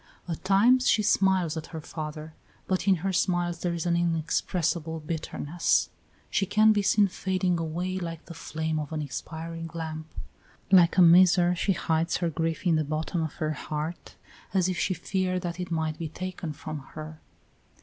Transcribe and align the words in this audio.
At 0.27 0.43
times 0.43 0.89
she 0.89 1.03
smiles 1.03 1.55
at 1.57 1.67
her 1.67 1.79
father, 1.79 2.33
but 2.65 2.87
in 2.87 2.95
her 3.05 3.13
smiles 3.13 3.59
there 3.59 3.75
is 3.75 3.85
an 3.85 3.95
inexpressible 3.95 4.99
bitterness. 4.99 5.91
She 6.31 6.47
can 6.47 6.73
be 6.73 6.81
seen 6.81 7.07
fading 7.07 7.59
away, 7.59 7.99
like 7.99 8.25
the 8.25 8.33
flame 8.33 8.79
of 8.79 8.91
an 8.91 9.03
expiring 9.03 9.69
lamp. 9.75 10.07
Like 10.71 10.97
a 10.97 11.03
miser 11.03 11.53
she 11.53 11.73
hides 11.73 12.17
her 12.17 12.31
grief 12.31 12.65
in 12.65 12.77
the 12.77 12.83
bottom 12.83 13.21
of 13.21 13.33
her 13.33 13.51
heart, 13.51 14.15
as 14.55 14.67
if 14.67 14.79
she 14.79 14.95
feared 14.95 15.43
that 15.43 15.59
it 15.59 15.69
might 15.69 15.99
be 15.99 16.09
taken 16.09 16.51
from 16.51 16.79
her. 16.95 17.21